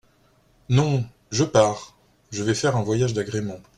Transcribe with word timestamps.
Non, 0.69 1.03
je 1.29 1.43
pars… 1.43 1.95
je 2.31 2.41
vais 2.43 2.55
faire 2.55 2.75
un 2.75 2.81
voyage 2.81 3.13
d’agrément! 3.13 3.59